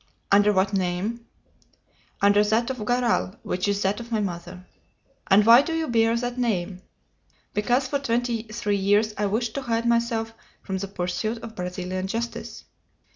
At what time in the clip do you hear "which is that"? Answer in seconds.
3.43-3.99